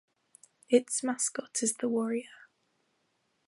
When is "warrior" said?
1.87-2.49